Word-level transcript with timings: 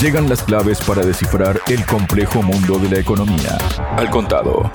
Llegan 0.00 0.28
las 0.28 0.42
claves 0.42 0.80
para 0.80 1.04
descifrar 1.04 1.60
el 1.68 1.84
complejo 1.86 2.42
mundo 2.42 2.78
de 2.78 2.90
la 2.90 2.98
economía. 2.98 3.58
Al 3.96 4.10
contado. 4.10 4.70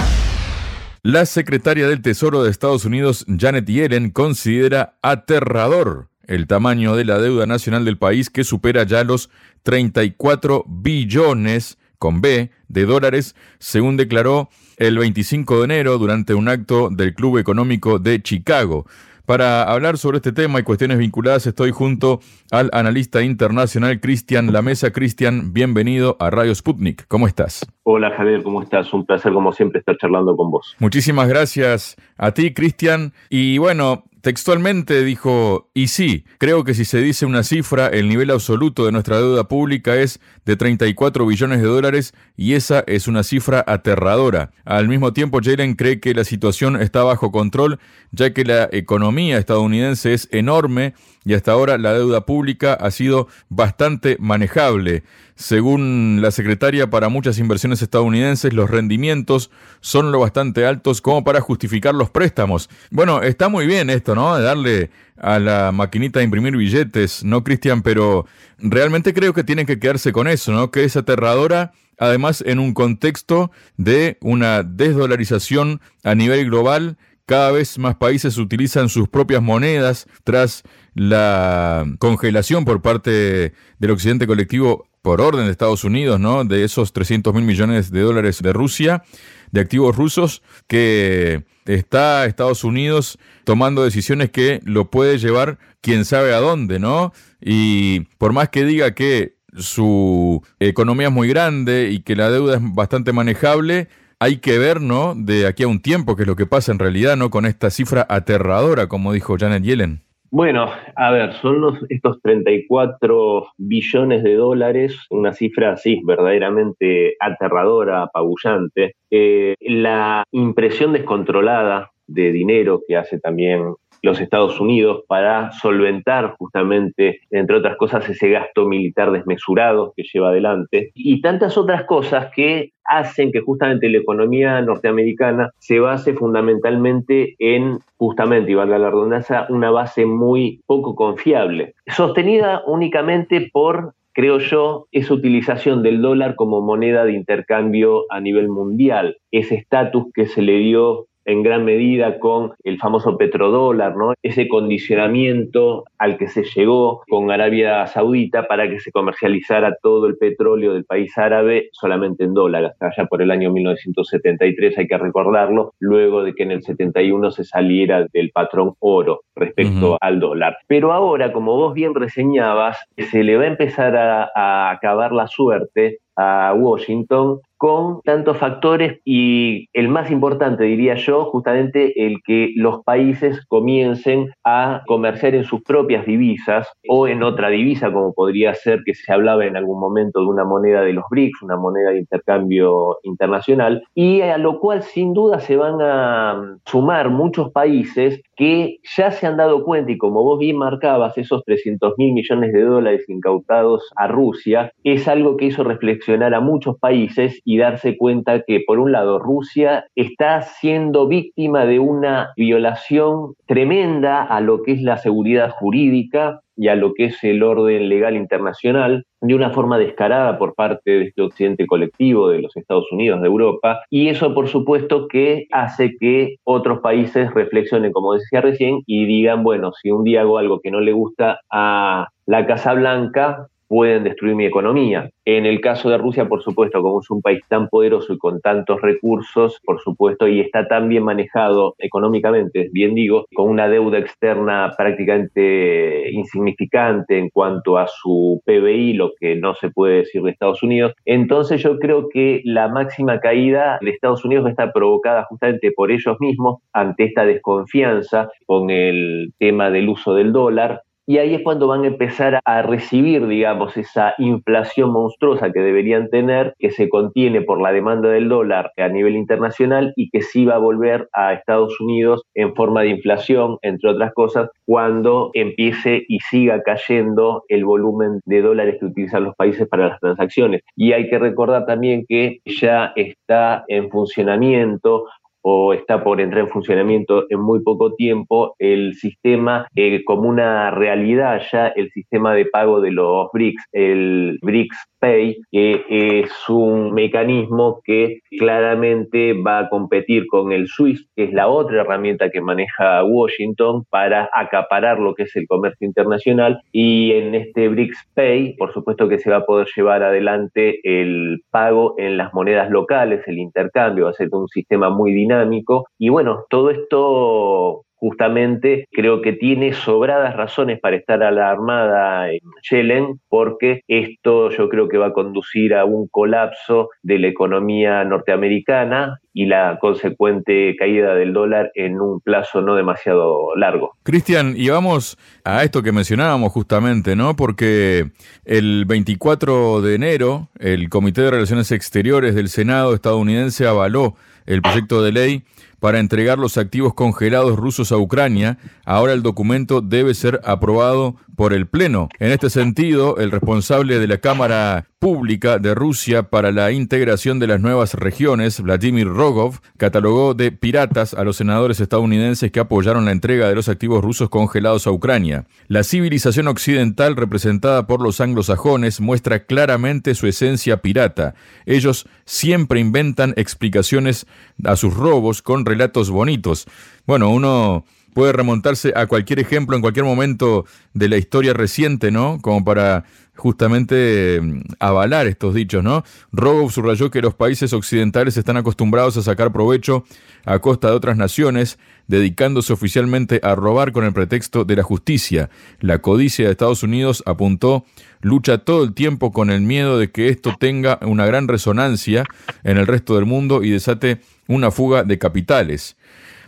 La 1.04 1.26
secretaria 1.26 1.88
del 1.88 2.02
Tesoro 2.02 2.44
de 2.44 2.52
Estados 2.52 2.86
Unidos, 2.86 3.26
Janet 3.28 3.66
Yellen, 3.66 4.10
considera 4.12 4.98
aterrador 5.02 6.10
el 6.28 6.48
tamaño 6.48 6.96
de 6.96 7.06
la 7.06 7.18
deuda 7.20 7.46
nacional 7.46 7.86
del 7.86 7.98
país 7.98 8.30
que 8.30 8.44
supera 8.44 8.84
ya 8.84 9.04
los 9.04 9.30
34 9.64 10.66
billones 10.68 11.78
con 11.98 12.22
B 12.22 12.52
de 12.68 12.86
dólares, 12.86 13.36
según 13.60 13.98
declaró 13.98 14.50
el 14.78 14.98
25 14.98 15.60
de 15.60 15.64
enero 15.64 15.98
durante 15.98 16.34
un 16.34 16.48
acto 16.50 16.90
del 16.90 17.14
Club 17.14 17.38
Económico 17.38 18.00
de 18.00 18.22
Chicago. 18.22 18.86
Para 19.28 19.64
hablar 19.64 19.98
sobre 19.98 20.20
este 20.20 20.32
tema 20.32 20.62
y 20.62 20.64
cuestiones 20.64 20.98
vinculadas 21.00 21.46
estoy 21.48 21.72
junto 21.72 22.22
al 22.50 22.70
analista 22.72 23.22
internacional 23.22 24.00
Cristian 24.00 24.54
Lamesa. 24.54 24.94
Cristian, 24.94 25.52
bienvenido 25.52 26.16
a 26.22 26.30
Radio 26.30 26.56
Sputnik. 26.56 27.06
¿Cómo 27.10 27.28
estás? 27.28 27.66
Hola 27.84 28.12
Javier, 28.16 28.42
¿cómo 28.42 28.62
estás? 28.62 28.94
Un 28.94 29.06
placer 29.06 29.34
como 29.34 29.52
siempre 29.52 29.80
estar 29.80 29.98
charlando 29.98 30.38
con 30.38 30.50
vos. 30.50 30.78
Muchísimas 30.80 31.28
gracias 31.28 31.98
a 32.16 32.32
ti, 32.32 32.54
Cristian. 32.54 33.12
Y 33.30 33.58
bueno, 33.58 34.06
Textualmente 34.22 35.04
dijo, 35.04 35.70
y 35.74 35.88
sí, 35.88 36.26
creo 36.40 36.64
que 36.64 36.74
si 36.74 36.86
se 36.86 37.00
dice 37.02 37.26
una 37.26 37.44
cifra, 37.44 37.88
el 37.88 38.10
nivel 38.10 38.32
absoluto 38.32 38.86
de 38.86 38.92
nuestra 38.92 39.18
deuda 39.18 39.48
pública 39.48 39.96
es 39.96 40.20
de 40.46 40.56
34 40.56 41.26
billones 41.26 41.62
de 41.62 41.68
dólares 41.68 42.14
y 42.36 42.54
esa 42.54 42.84
es 42.88 43.08
una 43.08 43.24
cifra 43.24 43.64
aterradora. 43.68 44.52
Al 44.66 44.88
mismo 44.88 45.14
tiempo, 45.14 45.40
Jalen 45.44 45.76
cree 45.76 46.00
que 46.00 46.14
la 46.14 46.24
situación 46.24 46.82
está 46.82 47.04
bajo 47.04 47.32
control, 47.32 47.80
ya 48.12 48.34
que 48.34 48.44
la 48.44 48.68
economía 48.72 49.38
estadounidense 49.38 50.14
es 50.14 50.28
enorme 50.32 50.96
y 51.28 51.34
hasta 51.34 51.52
ahora 51.52 51.78
la 51.78 51.92
deuda 51.92 52.26
pública 52.26 52.74
ha 52.74 52.90
sido 52.90 53.28
bastante 53.50 54.16
manejable. 54.18 55.04
Según 55.36 56.20
la 56.22 56.32
secretaria, 56.32 56.90
para 56.90 57.10
muchas 57.10 57.38
inversiones 57.38 57.82
estadounidenses 57.82 58.54
los 58.54 58.70
rendimientos 58.70 59.52
son 59.82 60.14
lo 60.14 60.22
bastante 60.22 60.66
altos 60.66 61.02
como 61.02 61.26
para 61.26 61.42
justificar 61.42 61.94
los 61.94 62.10
préstamos. 62.10 62.70
Bueno, 62.92 63.22
está 63.22 63.50
muy 63.50 63.68
bien 63.68 63.90
esto, 63.90 64.16
¿no? 64.16 64.40
Darle 64.40 64.90
a 65.18 65.38
la 65.38 65.74
maquinita 65.74 66.20
de 66.20 66.26
imprimir 66.26 66.56
billetes, 66.56 67.26
¿no, 67.26 67.44
Cristian? 67.44 67.82
Pero 67.82 68.26
realmente 68.58 69.14
creo 69.14 69.34
que 69.34 69.44
tienen 69.44 69.66
que 69.66 69.80
quedarse 69.80 70.14
con 70.14 70.30
eso, 70.30 70.54
¿no? 70.54 70.72
Que 70.72 70.86
es 70.86 70.96
aterradora, 70.96 71.74
además 72.00 72.42
en 72.48 72.60
un 72.60 72.74
contexto 72.74 73.52
de 73.76 74.18
una 74.22 74.64
desdolarización 74.64 75.82
a 76.06 76.16
nivel 76.16 76.46
global 76.46 76.98
cada 77.28 77.52
vez 77.52 77.78
más 77.78 77.98
países 77.98 78.38
utilizan 78.38 78.88
sus 78.88 79.10
propias 79.10 79.42
monedas 79.42 80.08
tras 80.24 80.64
la 80.98 81.86
congelación 82.00 82.66
por 82.66 82.82
parte 82.82 83.54
del 83.78 83.92
occidente 83.92 84.26
colectivo 84.26 84.88
por 85.04 85.22
orden 85.22 85.46
de 85.46 85.52
Estados 85.52 85.84
Unidos, 85.84 86.20
¿no? 86.20 86.44
De 86.44 86.64
esos 86.64 86.92
300 86.92 87.34
mil 87.36 87.44
millones 87.44 87.92
de 87.92 88.02
dólares 88.02 88.42
de 88.42 88.52
Rusia, 88.52 89.04
de 89.52 89.62
activos 89.62 89.96
rusos, 89.96 90.42
que 90.66 91.46
está 91.66 92.26
Estados 92.26 92.64
Unidos 92.64 93.20
tomando 93.44 93.84
decisiones 93.84 94.32
que 94.32 94.60
lo 94.64 94.90
puede 94.90 95.20
llevar 95.20 95.60
quién 95.82 96.04
sabe 96.04 96.34
a 96.34 96.40
dónde, 96.40 96.80
¿no? 96.80 97.14
Y 97.40 98.02
por 98.18 98.34
más 98.34 98.50
que 98.50 98.66
diga 98.66 98.96
que 98.96 99.36
su 99.56 100.44
economía 100.60 101.08
es 101.08 101.14
muy 101.14 101.28
grande 101.28 101.90
y 101.92 102.00
que 102.00 102.16
la 102.16 102.32
deuda 102.32 102.56
es 102.56 102.62
bastante 102.74 103.14
manejable, 103.14 103.88
hay 104.20 104.38
que 104.38 104.58
ver, 104.58 104.82
¿no? 104.82 105.14
De 105.16 105.46
aquí 105.46 105.62
a 105.62 105.68
un 105.68 105.80
tiempo, 105.80 106.16
qué 106.16 106.24
es 106.24 106.28
lo 106.28 106.36
que 106.36 106.48
pasa 106.48 106.72
en 106.72 106.80
realidad, 106.80 107.18
¿no? 107.18 107.30
Con 107.30 107.46
esta 107.46 107.70
cifra 107.70 108.08
aterradora, 108.10 108.88
como 108.88 109.14
dijo 109.14 109.38
Janet 109.38 109.62
Yellen. 109.62 110.07
Bueno, 110.30 110.70
a 110.96 111.12
ver, 111.12 111.34
son 111.36 111.62
los, 111.62 111.80
estos 111.90 112.22
34 112.22 113.48
billones 113.58 114.24
de 114.24 114.36
dólares, 114.36 114.98
una 115.10 115.34
cifra 115.34 115.74
así 115.74 116.02
verdaderamente 116.04 117.16
aterradora, 117.20 118.04
apabullante. 118.04 118.96
Eh, 119.10 119.56
la 119.62 120.24
impresión 120.32 120.92
descontrolada 120.92 121.92
de 122.08 122.32
dinero 122.32 122.82
que 122.88 122.98
hace 122.98 123.20
también 123.20 123.76
los 124.02 124.20
Estados 124.20 124.60
Unidos 124.60 125.04
para 125.08 125.52
solventar 125.52 126.36
justamente, 126.38 127.22
entre 127.32 127.58
otras 127.58 127.78
cosas, 127.78 128.08
ese 128.10 128.30
gasto 128.30 128.66
militar 128.66 129.12
desmesurado 129.12 129.94
que 129.96 130.04
lleva 130.04 130.30
adelante. 130.30 130.92
Y 130.96 131.22
tantas 131.22 131.58
otras 131.58 131.84
cosas 131.84 132.32
que 132.36 132.72
hacen 132.84 133.32
que 133.32 133.42
justamente 133.42 133.90
la 133.90 133.98
economía 133.98 134.62
norteamericana 134.62 135.52
se 135.60 135.80
base 135.80 136.14
fundamentalmente 136.14 137.36
en, 137.40 137.80
justamente, 137.98 138.52
y 138.52 138.56
valga 138.56 138.78
la 138.78 138.90
redundancia, 138.90 139.46
una 139.50 139.72
base 139.72 140.06
muy 140.06 140.62
poco 140.66 140.96
confiable, 140.96 141.74
sostenida 141.88 142.64
únicamente 142.66 143.50
por 143.52 143.94
creo 144.18 144.40
yo, 144.40 144.88
esa 144.92 145.14
utilización 145.14 145.84
del 145.84 146.02
dólar 146.02 146.34
como 146.34 146.60
moneda 146.60 147.06
de 147.06 147.14
intercambio 147.14 148.06
a 148.10 148.20
nivel 148.20 148.50
mundial, 148.50 149.18
ese 149.30 149.54
estatus 149.54 150.06
que 150.12 150.26
se 150.26 150.42
le 150.42 150.58
dio 150.58 151.06
en 151.28 151.44
gran 151.44 151.66
medida 151.66 152.20
con 152.20 152.54
el 152.64 152.80
famoso 152.80 153.18
petrodólar, 153.18 153.96
¿no? 153.96 154.14
Ese 154.24 154.48
condicionamiento 154.48 155.84
al 156.00 156.18
que 156.18 156.28
se 156.30 156.44
llegó 156.44 157.04
con 157.08 157.30
Arabia 157.30 157.86
Saudita 157.86 158.48
para 158.48 158.70
que 158.70 158.80
se 158.80 158.92
comercializara 158.92 159.76
todo 159.82 160.08
el 160.08 160.18
petróleo 160.18 160.74
del 160.74 160.86
país 160.86 161.16
árabe 161.18 161.70
solamente 161.74 162.24
en 162.24 162.34
dólares, 162.34 162.72
hasta 162.72 162.88
allá 162.88 163.08
por 163.08 163.22
el 163.22 163.32
año 163.32 163.52
1973, 163.52 164.78
hay 164.78 164.88
que 164.88 164.98
recordarlo, 164.98 165.74
luego 165.80 166.24
de 166.24 166.34
que 166.34 166.44
en 166.44 166.52
el 166.52 166.64
71 166.64 167.32
se 167.32 167.44
saliera 167.44 168.08
del 168.14 168.32
patrón 168.32 168.74
oro 168.80 169.22
respecto 169.36 169.98
al 170.00 170.20
dólar. 170.20 170.58
Pero 170.68 170.94
ahora, 170.94 171.34
como 171.34 171.58
vos 171.58 171.74
bien 171.74 171.94
reseñabas, 171.94 172.78
se 172.98 173.24
le 173.24 173.36
va 173.36 173.44
a 173.44 173.48
empezar 173.48 173.98
a, 173.98 174.32
a 174.34 174.72
acabar 174.72 175.12
la 175.12 175.28
suerte 175.28 176.00
a 176.16 176.54
Washington 176.56 177.40
con 177.58 178.02
tantos 178.02 178.38
factores 178.38 179.00
y 179.04 179.68
el 179.74 179.90
más 179.90 180.12
importante, 180.12 180.64
diría 180.64 180.96
yo, 180.96 181.26
justamente 181.26 182.06
el 182.06 182.18
que 182.26 182.54
los 182.56 182.84
países 182.84 183.46
comiencen 183.48 184.30
a 184.44 184.84
comerciar 184.88 185.36
en 185.36 185.44
sus 185.44 185.62
propias 185.64 186.06
divisas 186.06 186.72
o 186.88 187.08
en 187.08 187.24
otra 187.24 187.50
divisa, 187.50 187.92
como 187.92 188.14
podría 188.14 188.54
ser 188.54 188.82
que 188.86 188.94
se 188.94 189.12
hablaba 189.12 189.46
en 189.46 189.58
algún 189.58 189.80
momento 189.80 190.20
de 190.20 190.28
una 190.28 190.46
moneda 190.46 190.82
de 190.82 190.94
los 190.94 191.06
BRICS, 191.10 191.42
una 191.42 191.58
moneda 191.58 191.92
de 191.92 192.00
intercambio 192.00 192.98
internacional, 193.04 193.84
y 193.96 194.22
a 194.22 194.38
lo 194.38 194.60
cual 194.60 194.84
sin 194.84 195.14
duda 195.14 195.40
se 195.40 195.58
van 195.58 195.82
a 195.82 196.58
sumar 196.66 197.10
muchos 197.10 197.52
países 197.52 198.22
que 198.38 198.78
ya 198.96 199.12
se 199.12 199.28
han 199.28 199.38
dado 199.38 199.64
cuenta, 199.64 199.92
y 199.92 199.98
como 199.98 200.24
vos 200.24 200.40
bien 200.40 200.58
marcabas, 200.58 201.18
esos 201.18 201.44
300 201.44 201.94
mil 201.98 202.14
millones 202.14 202.54
de 202.54 202.62
dólares 202.62 203.10
incautados 203.10 203.90
a 203.96 204.08
Rusia, 204.08 204.72
es 204.84 205.08
algo 205.08 205.36
que 205.36 205.46
hizo 205.46 205.64
reflexionar 205.64 206.34
a 206.34 206.40
muchos 206.40 206.78
países 206.80 207.42
y 207.44 207.58
darse 207.58 207.98
cuenta 207.98 208.44
que, 208.44 208.62
por 208.66 208.80
un 208.80 208.92
lado, 208.92 209.20
Rusia 209.20 209.86
está 209.96 210.44
siendo 210.44 211.08
víctima 211.08 211.66
de 211.66 211.80
una 211.80 212.32
violación 212.38 213.34
tremenda 213.48 214.24
a 214.24 214.40
lo 214.40 214.62
que 214.62 214.74
es 214.74 214.82
la 214.82 214.98
seguridad 214.98 215.50
jurídica 215.50 216.42
y 216.58 216.68
a 216.68 216.76
lo 216.76 216.94
que 216.94 217.06
es 217.06 217.24
el 217.24 217.44
orden 217.44 217.88
legal 217.88 218.18
internacional 218.18 219.06
de 219.22 219.36
una 219.36 219.52
forma 219.52 219.78
descarada 219.78 220.38
por 220.38 220.56
parte 220.56 220.92
de 220.92 221.04
este 221.06 221.22
occidente 221.22 221.66
colectivo 221.66 222.30
de 222.30 222.42
los 222.42 222.56
Estados 222.58 222.92
Unidos, 222.92 223.22
de 223.22 223.28
Europa, 223.28 223.82
y 223.90 224.10
eso 224.10 224.34
por 224.34 224.48
supuesto 224.48 225.08
que 225.08 225.48
hace 225.52 225.96
que 226.00 226.36
otros 226.44 226.80
países 226.80 227.34
reflexionen, 227.34 227.92
como 227.92 228.14
decía 228.14 228.42
recién, 228.42 228.82
y 228.86 229.06
digan, 229.06 229.44
bueno, 229.44 229.72
si 229.72 229.92
un 229.92 230.04
día 230.04 230.22
hago 230.22 230.38
algo 230.38 230.60
que 230.60 230.72
no 230.72 230.82
le 230.82 230.92
gusta 230.92 231.40
a 231.52 232.08
la 232.26 232.46
Casa 232.46 232.74
Blanca, 232.74 233.48
pueden 233.68 234.04
destruir 234.04 234.36
mi 234.36 234.46
economía. 234.46 235.10
En 235.26 235.46
el 235.46 235.60
caso 235.60 235.90
de 235.90 235.98
Rusia, 235.98 236.28
por 236.28 236.42
supuesto, 236.42 236.82
como 236.82 237.02
es 237.02 237.10
un 237.10 237.22
país 237.22 237.42
tan 237.50 237.68
poderoso 237.68 238.14
y 238.14 238.18
con 238.18 238.40
tantos 238.40 238.82
recursos, 238.82 239.60
por 239.66 239.82
supuesto, 239.82 240.28
y 240.28 240.40
está 240.40 240.68
tan 240.68 240.88
bien 240.88 241.04
manejado 241.04 241.76
económicamente, 241.80 242.70
bien 242.72 242.96
digo, 242.96 243.26
con 243.36 243.50
una 243.50 243.68
deuda 243.68 243.98
externa 244.00 244.74
prácticamente 244.78 246.10
insignificante 246.12 247.18
en 247.18 247.30
cuanto 247.30 247.78
a 247.78 247.88
su 247.88 248.42
PBI, 248.46 248.94
lo 248.94 249.12
que 249.20 249.36
no 249.36 249.54
se 249.56 249.70
puede 249.70 249.98
decir 249.98 250.22
de 250.22 250.32
Estados 250.32 250.64
Unidos, 250.64 250.94
entonces 251.06 251.62
yo 251.62 251.78
creo 251.80 252.08
que 252.10 252.42
la 252.46 252.70
máxima 252.70 253.20
caída 253.20 253.80
de 253.82 253.92
Estados 253.92 254.24
Unidos 254.24 254.46
va 254.46 254.50
a 254.50 254.52
estar 254.52 254.72
provocada 254.74 255.26
justamente 255.30 255.72
por 255.76 255.92
ellos 255.92 256.18
mismos 256.20 256.62
ante 256.74 257.06
esta 257.06 257.26
desconfianza 257.26 258.30
con 258.46 258.70
el 258.70 259.34
tema 259.40 259.70
del 259.70 259.90
uso 259.90 260.14
del 260.14 260.32
dólar, 260.32 260.82
y 261.10 261.20
ahí 261.20 261.36
es 261.36 261.42
cuando 261.42 261.68
van 261.68 261.86
a 261.86 261.88
empezar 261.88 262.42
a 262.44 262.62
recibir, 262.64 263.26
digamos, 263.28 263.78
esa 263.78 264.14
inflación 264.18 264.92
monstruosa 264.92 265.54
que 265.54 265.62
deberían 265.62 266.10
tener, 266.10 266.54
que 266.60 266.70
se 266.70 266.90
contiene 266.90 267.42
por 267.42 267.62
la 267.62 267.72
demanda 267.72 268.10
del 268.10 268.28
dólar 268.28 268.74
a 268.76 268.90
nivel 268.90 269.16
internacional 269.16 269.94
y 269.96 270.10
que 270.10 270.22
sí 270.22 270.44
va 270.44 270.56
a 270.56 270.60
volver 270.60 271.08
a 271.14 271.32
Estados 271.32 271.80
Unidos 271.80 272.24
en 272.36 272.54
forma 272.56 272.82
de 272.82 272.90
inflación, 272.90 273.58
entre 273.62 273.92
otras 273.92 274.14
cosas, 274.14 274.50
cuando 274.66 275.32
empiece 275.34 276.04
y 276.10 276.20
siga 276.20 276.62
cayendo 276.62 277.46
el 277.48 277.64
volumen 277.64 278.20
de 278.26 278.42
dólares 278.42 278.76
que 278.78 278.88
utilizan 278.88 279.24
los 279.24 279.36
países 279.36 279.66
para 279.70 279.88
las 279.88 280.00
transacciones. 280.02 280.62
Y 280.76 280.92
hay 280.92 281.10
que 281.10 281.20
recordar 281.20 281.66
también 281.66 282.04
que 282.06 282.40
ya 282.46 282.92
está 282.98 283.64
en 283.70 283.90
funcionamiento 283.90 285.06
o 285.50 285.72
está 285.72 286.04
por 286.04 286.20
entrar 286.20 286.44
en 286.44 286.50
funcionamiento 286.50 287.24
en 287.30 287.40
muy 287.40 287.62
poco 287.62 287.94
tiempo 287.96 288.54
el 288.60 288.96
sistema 288.96 289.66
eh, 289.78 290.04
como 290.04 290.28
una 290.28 290.72
realidad 290.72 291.42
ya, 291.50 291.68
el 291.68 291.90
sistema 291.92 292.34
de 292.34 292.48
pago 292.48 292.82
de 292.82 292.92
los 292.92 293.30
BRICS, 293.32 293.64
el 293.72 294.40
BRICS 294.42 294.78
Pay, 295.00 295.38
que 295.52 295.84
es 295.90 296.32
un 296.50 296.94
mecanismo 296.94 297.82
que 297.84 298.20
claramente 298.38 299.34
va 299.34 299.60
a 299.60 299.70
competir 299.70 300.28
con 300.28 300.52
el 300.52 300.68
SWIFT, 300.68 301.08
que 301.16 301.26
es 301.26 301.34
la 301.34 301.48
otra 301.48 301.82
herramienta 301.82 302.30
que 302.30 302.42
maneja 302.42 303.04
Washington 303.04 303.84
para 303.90 304.30
acaparar 304.34 305.00
lo 305.00 305.14
que 305.14 305.24
es 305.24 305.36
el 305.36 305.48
comercio 305.48 305.88
internacional. 305.88 306.62
Y 306.72 307.12
en 307.14 307.36
este 307.36 307.70
BRICS 307.70 308.10
Pay, 308.14 308.56
por 308.58 308.74
supuesto 308.74 309.08
que 309.08 309.20
se 309.20 309.30
va 309.30 309.38
a 309.38 309.46
poder 309.46 309.68
llevar 309.76 310.04
adelante 310.04 310.80
el 310.84 311.42
pago 311.52 311.96
en 311.98 312.18
las 312.18 312.34
monedas 312.34 312.70
locales, 312.70 313.28
el 313.28 313.40
intercambio, 313.40 314.06
va 314.06 314.12
a 314.12 314.14
ser 314.14 314.30
un 314.32 314.48
sistema 314.48 314.90
muy 314.90 315.14
dinámico. 315.14 315.88
Y 315.98 316.10
bueno, 316.10 316.46
todo 316.50 316.70
esto 316.70 317.84
justamente 317.98 318.88
creo 318.92 319.22
que 319.22 319.34
tiene 319.34 319.74
sobradas 319.74 320.36
razones 320.36 320.80
para 320.80 320.96
estar 320.96 321.22
alarmada 321.24 322.32
en 322.32 322.40
Yellen, 322.70 323.20
porque 323.28 323.82
esto 323.88 324.50
yo 324.52 324.70
creo 324.70 324.88
que 324.88 324.98
va 324.98 325.08
a 325.08 325.14
conducir 325.14 325.74
a 325.74 325.86
un 325.86 326.08
colapso 326.08 326.90
de 327.02 327.20
la 327.20 327.28
economía 327.28 328.04
norteamericana 328.04 329.20
y 329.34 329.46
la 329.46 329.78
consecuente 329.80 330.76
caída 330.78 331.14
del 331.14 331.32
dólar 331.32 331.72
en 331.76 332.00
un 332.02 332.20
plazo 332.22 332.62
no 332.62 332.76
demasiado 332.76 333.56
largo. 333.56 333.92
Cristian, 334.02 334.54
y 334.56 334.70
vamos 334.70 335.18
a 335.44 335.64
esto 335.64 335.84
que 335.84 335.92
mencionábamos 335.92 336.52
justamente, 336.52 337.16
¿no? 337.16 337.36
Porque 337.36 338.06
el 338.46 338.86
24 338.86 339.82
de 339.82 339.96
enero 339.96 340.50
el 340.60 340.90
Comité 340.90 341.22
de 341.22 341.32
Relaciones 341.32 341.72
Exteriores 341.72 342.34
del 342.34 342.50
Senado 342.50 342.96
estadounidense 342.96 343.68
avaló 343.68 344.16
el 344.48 344.62
proyecto 344.62 345.04
de 345.04 345.12
ley 345.12 345.44
para 345.80 346.00
entregar 346.00 346.40
los 346.40 346.58
activos 346.58 346.94
congelados 346.94 347.58
rusos 347.58 347.92
a 347.92 347.98
Ucrania, 347.98 348.58
ahora 348.88 349.12
el 349.12 349.22
documento 349.22 349.82
debe 349.82 350.14
ser 350.14 350.40
aprobado 350.46 351.18
por 351.36 351.54
el 351.54 351.68
Pleno. 351.68 352.08
En 352.20 352.32
este 352.32 352.50
sentido, 352.50 353.18
el 353.18 353.32
responsable 353.32 354.00
de 354.00 354.08
la 354.08 354.18
Cámara 354.18 354.88
Pública 354.98 355.60
de 355.60 355.76
Rusia 355.76 356.24
para 356.24 356.52
la 356.52 356.72
integración 356.72 357.38
de 357.38 357.48
las 357.48 357.60
nuevas 357.60 357.94
regiones, 357.94 358.60
Vladimir 358.62 359.08
Rogov, 359.08 359.60
catalogó 359.78 360.34
de 360.34 360.52
piratas 360.52 361.14
a 361.14 361.24
los 361.24 361.36
senadores 361.36 361.80
estadounidenses 361.80 362.52
que 362.52 362.62
apoyaron 362.62 363.06
la 363.06 363.12
entrega 363.12 363.50
de 363.50 363.56
los 363.56 363.70
activos 363.70 364.04
rusos 364.04 364.30
congelados 364.30 364.88
a 364.88 364.92
Ucrania. 364.92 365.46
La 365.68 365.84
civilización 365.84 366.48
occidental 366.48 367.16
representada 367.18 367.86
por 367.86 368.02
los 368.02 368.22
anglosajones 368.22 369.02
muestra 369.02 369.46
claramente 369.46 370.16
su 370.16 370.28
esencia 370.28 370.78
pirata. 370.78 371.36
Ellos 371.66 372.08
siempre 372.26 372.80
inventan 372.80 373.34
explicaciones 373.36 374.26
a 374.64 374.78
sus 374.78 374.96
robos 374.96 375.42
con 375.42 375.66
relatos 375.66 376.10
bonitos. 376.10 376.66
Bueno, 377.06 377.30
uno 377.30 377.86
puede 378.18 378.34
remontarse 378.34 378.94
a 378.96 379.06
cualquier 379.06 379.38
ejemplo 379.38 379.76
en 379.76 379.82
cualquier 379.84 380.04
momento 380.04 380.66
de 380.96 381.08
la 381.08 381.18
historia 381.18 381.54
reciente, 381.54 382.10
¿no? 382.10 382.40
Como 382.42 382.66
para 382.66 383.06
justamente 383.36 384.42
mm, 384.42 384.62
avalar 384.80 385.28
estos 385.28 385.54
dichos, 385.54 385.84
¿no? 385.84 386.04
Rogov 386.32 386.72
subrayó 386.72 387.12
que 387.12 387.22
los 387.22 387.36
países 387.36 387.74
occidentales 387.74 388.36
están 388.36 388.58
acostumbrados 388.58 389.18
a 389.18 389.22
sacar 389.22 389.52
provecho 389.52 390.04
a 390.46 390.58
costa 390.58 390.88
de 390.88 390.96
otras 390.96 391.16
naciones, 391.16 391.78
dedicándose 392.08 392.74
oficialmente 392.74 393.40
a 393.44 393.54
robar 393.54 393.92
con 393.92 394.04
el 394.04 394.14
pretexto 394.14 394.66
de 394.66 394.78
la 394.78 394.82
justicia. 394.82 395.52
La 395.80 396.00
codicia 396.00 396.46
de 396.46 396.52
Estados 396.54 396.82
Unidos 396.82 397.22
apuntó 397.28 397.86
lucha 398.22 398.58
todo 398.58 398.84
el 398.84 398.96
tiempo 398.96 399.32
con 399.32 399.52
el 399.52 399.62
miedo 399.62 400.00
de 400.00 400.10
que 400.10 400.30
esto 400.30 400.56
tenga 400.60 400.98
una 401.04 401.28
gran 401.28 401.48
resonancia 401.48 402.24
en 402.64 402.80
el 402.80 402.88
resto 402.88 403.14
del 403.14 403.26
mundo 403.26 403.62
y 403.62 403.70
desate 403.70 404.22
una 404.48 404.72
fuga 404.72 405.04
de 405.04 405.20
capitales. 405.20 405.98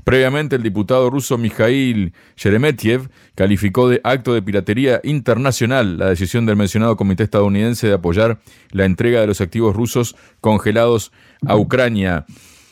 Previamente, 0.04 0.56
el 0.56 0.64
diputado 0.64 1.10
ruso 1.10 1.38
Mikhail 1.38 2.14
Sheremetyev 2.38 3.10
calificó 3.36 3.90
de 3.90 4.02
acto 4.04 4.34
de 4.34 4.42
piratería 4.42 5.02
internacional 5.04 5.98
la 5.98 6.10
decisión 6.10 6.46
del 6.46 6.56
mencionado 6.56 6.96
comité 6.96 7.24
estadounidense 7.24 7.88
de 7.88 7.94
apoyar 7.94 8.40
la 8.72 8.86
entrega 8.86 9.22
de 9.22 9.28
los 9.28 9.42
activos 9.42 9.76
rusos 9.76 10.16
congelados 10.42 11.12
a 11.46 11.56
Ucrania. 11.56 12.26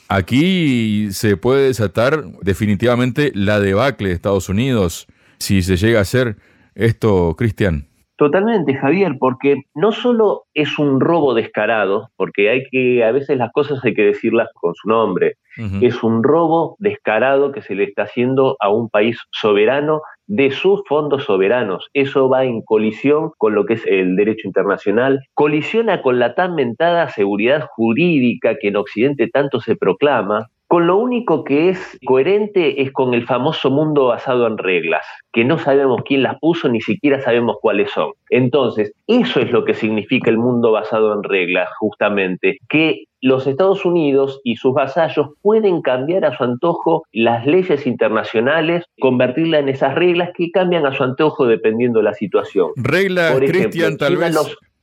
Aquí 0.10 1.10
se 1.12 1.36
puede 1.36 1.68
desatar 1.68 2.24
definitivamente 2.42 3.32
la 3.36 3.60
debacle 3.60 4.10
de 4.10 4.16
Estados 4.16 4.48
Unidos 4.48 5.08
si 5.40 5.62
se 5.62 5.76
llega 5.76 6.00
a 6.00 6.04
hacer 6.04 6.38
esto, 6.76 7.36
Cristian. 7.38 7.88
Totalmente, 8.18 8.74
Javier, 8.74 9.18
porque 9.20 9.62
no 9.76 9.92
solo 9.92 10.46
es 10.56 10.80
un 10.80 11.00
robo 11.00 11.36
descarado, 11.36 12.10
porque 12.16 12.50
hay 12.50 12.64
que, 12.72 13.04
a 13.04 13.12
veces 13.12 13.38
las 13.38 13.52
cosas 13.52 13.80
hay 13.86 13.94
que 13.94 14.06
decirlas 14.06 14.50
con 14.56 14.74
su 14.74 14.90
nombre, 14.90 15.36
es 15.82 16.04
un 16.04 16.24
robo 16.24 16.76
descarado 16.78 17.52
que 17.52 17.62
se 17.62 17.74
le 17.74 17.84
está 17.84 18.04
haciendo 18.04 18.58
a 18.60 18.70
un 18.70 18.90
país 18.90 19.20
soberano 19.32 20.02
de 20.28 20.52
sus 20.52 20.82
fondos 20.88 21.24
soberanos. 21.24 21.90
Eso 21.94 22.30
va 22.30 22.44
en 22.44 22.62
colisión 22.62 23.32
con 23.38 23.56
lo 23.56 23.66
que 23.66 23.74
es 23.76 23.86
el 23.88 24.16
derecho 24.16 24.48
internacional, 24.48 25.22
colisiona 25.34 26.02
con 26.02 26.20
la 26.20 26.36
tan 26.36 26.54
mentada 26.56 27.10
seguridad 27.10 27.68
jurídica 27.76 28.56
que 28.60 28.68
en 28.68 28.78
Occidente 28.78 29.30
tanto 29.32 29.60
se 29.60 29.76
proclama, 29.76 30.48
con 30.68 30.86
lo 30.86 30.98
único 30.98 31.44
que 31.44 31.70
es 31.70 31.98
coherente 32.06 32.82
es 32.82 32.92
con 32.92 33.14
el 33.14 33.26
famoso 33.26 33.72
mundo 33.72 34.08
basado 34.08 34.48
en 34.48 34.58
reglas, 34.58 35.06
que 35.32 35.46
no 35.46 35.58
sabemos 35.58 36.02
quién 36.06 36.24
las 36.24 36.38
puso, 36.40 36.68
ni 36.68 36.82
siquiera 36.82 37.22
sabemos 37.22 37.58
cuáles 37.62 37.92
son. 37.92 38.12
Entonces, 38.30 38.94
eso 39.08 39.40
es 39.40 39.52
lo 39.52 39.64
que 39.64 39.74
significa 39.74 40.30
el 40.30 40.38
mundo 40.38 40.72
basado 40.72 41.14
en 41.14 41.24
reglas, 41.24 41.70
justamente, 41.80 42.58
que 42.70 43.06
los 43.22 43.48
Estados 43.48 43.86
Unidos 43.86 44.42
y 44.44 44.58
sus 44.58 44.74
vasallos 44.74 45.30
pueden 45.42 45.82
cambiar 45.82 46.26
a 46.26 46.36
su 46.38 46.44
antojo 46.44 47.04
las 47.12 47.46
leyes 47.46 47.88
internacionales, 47.88 48.86
convertirlas 49.00 49.62
en 49.62 49.70
esas 49.70 49.96
reglas 49.96 50.32
que 50.36 50.52
cambian 50.52 50.86
a 50.86 50.94
su 50.94 51.04
antojo 51.04 51.48
dependiendo 51.48 52.00
de 52.00 52.04
la 52.04 52.14
situación. 52.14 52.72
Reglas, 52.76 53.40
Cristian, 53.40 53.98
tal 53.98 54.18
vez. 54.18 54.36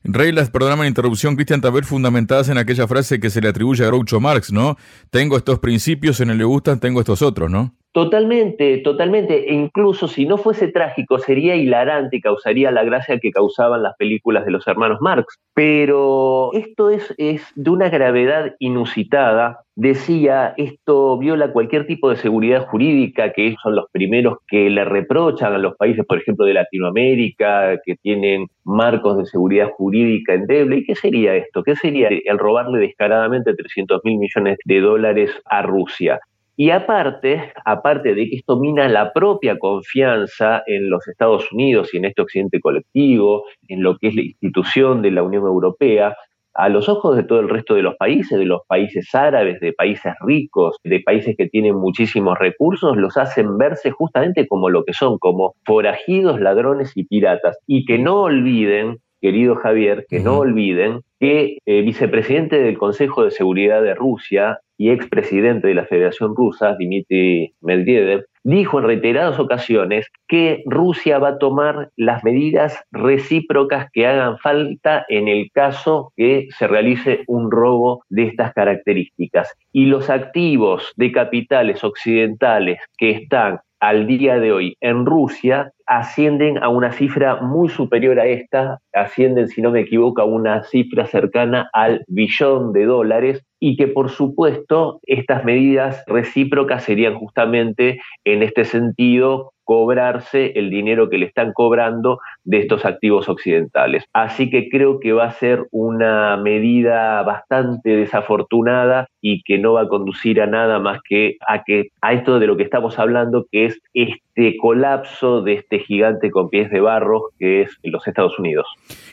Reglas, 0.04 0.50
perdóname 0.50 0.82
la 0.82 0.88
interrupción, 0.88 1.34
Cristian, 1.34 1.62
tal 1.62 1.72
vez 1.72 1.86
fundamentadas 1.86 2.50
en 2.50 2.58
aquella 2.58 2.86
frase 2.86 3.18
que 3.20 3.30
se 3.30 3.40
le 3.40 3.48
atribuye 3.48 3.82
a 3.84 3.86
Groucho 3.86 4.20
Marx, 4.20 4.52
¿no? 4.52 4.76
Tengo 5.10 5.38
estos 5.38 5.60
principios, 5.60 6.20
en 6.20 6.28
el 6.28 6.36
le 6.36 6.44
gustan, 6.44 6.78
tengo 6.78 7.00
estos 7.00 7.22
otros, 7.22 7.50
¿no? 7.50 7.74
Totalmente, 7.94 8.78
totalmente. 8.78 9.48
E 9.48 9.54
incluso 9.54 10.08
si 10.08 10.26
no 10.26 10.36
fuese 10.36 10.66
trágico, 10.66 11.20
sería 11.20 11.54
hilarante 11.54 12.16
y 12.16 12.20
causaría 12.20 12.72
la 12.72 12.82
gracia 12.82 13.20
que 13.20 13.30
causaban 13.30 13.84
las 13.84 13.94
películas 13.96 14.44
de 14.44 14.50
los 14.50 14.66
hermanos 14.66 14.98
Marx. 15.00 15.38
Pero 15.54 16.50
esto 16.54 16.90
es, 16.90 17.14
es 17.18 17.52
de 17.54 17.70
una 17.70 17.90
gravedad 17.90 18.56
inusitada. 18.58 19.60
Decía, 19.76 20.54
esto 20.56 21.16
viola 21.18 21.52
cualquier 21.52 21.86
tipo 21.86 22.10
de 22.10 22.16
seguridad 22.16 22.66
jurídica, 22.66 23.32
que 23.32 23.54
son 23.62 23.76
los 23.76 23.84
primeros 23.92 24.38
que 24.48 24.68
le 24.70 24.84
reprochan 24.84 25.52
a 25.52 25.58
los 25.58 25.76
países, 25.76 26.04
por 26.04 26.18
ejemplo, 26.18 26.46
de 26.46 26.54
Latinoamérica, 26.54 27.78
que 27.84 27.94
tienen 27.94 28.48
marcos 28.64 29.18
de 29.18 29.26
seguridad 29.26 29.70
jurídica 29.70 30.34
endeble. 30.34 30.78
¿Y 30.78 30.84
qué 30.84 30.96
sería 30.96 31.36
esto? 31.36 31.62
¿Qué 31.62 31.76
sería 31.76 32.08
el 32.08 32.38
robarle 32.40 32.80
descaradamente 32.80 33.54
300 33.54 34.00
mil 34.02 34.18
millones 34.18 34.58
de 34.64 34.80
dólares 34.80 35.30
a 35.44 35.62
Rusia? 35.62 36.18
Y 36.56 36.70
aparte, 36.70 37.52
aparte 37.64 38.14
de 38.14 38.28
que 38.28 38.36
esto 38.36 38.58
mina 38.58 38.88
la 38.88 39.12
propia 39.12 39.58
confianza 39.58 40.62
en 40.66 40.88
los 40.88 41.06
Estados 41.08 41.50
Unidos 41.52 41.92
y 41.92 41.96
en 41.96 42.04
este 42.04 42.22
occidente 42.22 42.60
colectivo, 42.60 43.44
en 43.68 43.82
lo 43.82 43.96
que 43.98 44.08
es 44.08 44.14
la 44.14 44.22
institución 44.22 45.02
de 45.02 45.10
la 45.10 45.24
Unión 45.24 45.44
Europea, 45.44 46.16
a 46.54 46.68
los 46.68 46.88
ojos 46.88 47.16
de 47.16 47.24
todo 47.24 47.40
el 47.40 47.48
resto 47.48 47.74
de 47.74 47.82
los 47.82 47.96
países, 47.96 48.38
de 48.38 48.44
los 48.44 48.60
países 48.68 49.12
árabes, 49.14 49.58
de 49.58 49.72
países 49.72 50.14
ricos, 50.20 50.76
de 50.84 51.00
países 51.00 51.34
que 51.36 51.48
tienen 51.48 51.74
muchísimos 51.74 52.38
recursos, 52.38 52.96
los 52.96 53.16
hacen 53.16 53.58
verse 53.58 53.90
justamente 53.90 54.46
como 54.46 54.70
lo 54.70 54.84
que 54.84 54.92
son, 54.92 55.18
como 55.18 55.54
forajidos, 55.64 56.40
ladrones 56.40 56.92
y 56.94 57.06
piratas. 57.06 57.58
Y 57.66 57.84
que 57.84 57.98
no 57.98 58.22
olviden, 58.22 58.98
querido 59.24 59.56
Javier, 59.56 60.04
que 60.06 60.20
no 60.20 60.36
olviden 60.36 61.00
que 61.18 61.56
el 61.64 61.78
eh, 61.78 61.80
vicepresidente 61.80 62.60
del 62.60 62.76
Consejo 62.76 63.24
de 63.24 63.30
Seguridad 63.30 63.82
de 63.82 63.94
Rusia, 63.94 64.58
y 64.76 64.90
expresidente 64.90 65.68
de 65.68 65.74
la 65.74 65.86
Federación 65.86 66.34
Rusa, 66.34 66.74
Dmitry 66.74 67.54
Medvedev, 67.60 68.26
dijo 68.42 68.78
en 68.78 68.86
reiteradas 68.86 69.38
ocasiones 69.38 70.08
que 70.28 70.62
Rusia 70.66 71.18
va 71.18 71.28
a 71.28 71.38
tomar 71.38 71.90
las 71.96 72.24
medidas 72.24 72.82
recíprocas 72.90 73.88
que 73.92 74.06
hagan 74.06 74.36
falta 74.38 75.06
en 75.08 75.28
el 75.28 75.50
caso 75.52 76.12
que 76.16 76.48
se 76.58 76.66
realice 76.66 77.22
un 77.26 77.50
robo 77.50 78.02
de 78.10 78.24
estas 78.24 78.52
características. 78.52 79.54
Y 79.72 79.86
los 79.86 80.10
activos 80.10 80.92
de 80.96 81.12
capitales 81.12 81.82
occidentales 81.84 82.78
que 82.98 83.10
están 83.10 83.60
al 83.84 84.06
día 84.06 84.38
de 84.38 84.50
hoy 84.50 84.76
en 84.80 85.04
Rusia 85.04 85.70
ascienden 85.86 86.62
a 86.62 86.70
una 86.70 86.92
cifra 86.92 87.42
muy 87.42 87.68
superior 87.68 88.18
a 88.18 88.26
esta, 88.26 88.78
ascienden, 88.94 89.48
si 89.48 89.60
no 89.60 89.70
me 89.70 89.80
equivoco, 89.80 90.22
a 90.22 90.24
una 90.24 90.62
cifra 90.62 91.04
cercana 91.04 91.68
al 91.74 92.02
billón 92.08 92.72
de 92.72 92.86
dólares 92.86 93.42
y 93.60 93.76
que 93.76 93.86
por 93.86 94.08
supuesto 94.08 95.00
estas 95.02 95.44
medidas 95.44 96.02
recíprocas 96.06 96.84
serían 96.84 97.16
justamente 97.16 98.00
en 98.24 98.42
este 98.42 98.64
sentido 98.64 99.52
cobrarse 99.64 100.52
el 100.56 100.70
dinero 100.70 101.08
que 101.10 101.18
le 101.18 101.26
están 101.26 101.52
cobrando 101.52 102.20
de 102.44 102.58
estos 102.58 102.84
activos 102.84 103.28
occidentales. 103.28 104.04
Así 104.12 104.50
que 104.50 104.68
creo 104.68 105.00
que 105.00 105.12
va 105.12 105.24
a 105.24 105.32
ser 105.32 105.66
una 105.70 106.36
medida 106.36 107.22
bastante 107.22 107.90
desafortunada 107.90 109.08
y 109.20 109.42
que 109.42 109.58
no 109.58 109.72
va 109.72 109.82
a 109.82 109.88
conducir 109.88 110.40
a 110.40 110.46
nada 110.46 110.78
más 110.78 111.00
que 111.08 111.36
a 111.48 111.64
que 111.64 111.88
a 112.02 112.12
esto 112.12 112.38
de 112.38 112.46
lo 112.46 112.56
que 112.56 112.62
estamos 112.62 112.98
hablando, 112.98 113.46
que 113.50 113.66
es 113.66 113.80
este 113.94 114.56
colapso 114.58 115.42
de 115.42 115.54
este 115.54 115.78
gigante 115.78 116.30
con 116.30 116.50
pies 116.50 116.70
de 116.70 116.80
barro 116.80 117.30
que 117.38 117.62
es 117.62 117.70
los 117.82 118.06
Estados 118.06 118.38
Unidos. 118.38 118.66